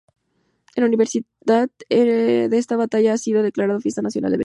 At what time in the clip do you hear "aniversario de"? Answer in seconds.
0.83-2.49